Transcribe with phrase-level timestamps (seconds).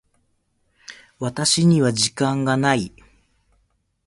[1.19, 2.91] 私には時間がない。